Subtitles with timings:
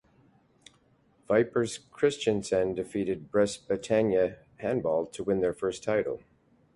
[1.27, 6.23] Vipers Kristiansand defeated Brest Bretagne Handball to win their first title.